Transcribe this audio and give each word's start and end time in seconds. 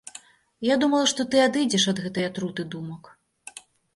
Я 0.67 0.77
думала, 0.83 1.09
што 1.11 1.25
ты 1.35 1.41
адыдзеш 1.47 1.85
ад 1.93 2.01
гэтай 2.05 2.25
атруты 2.31 2.61
думак. 2.77 3.03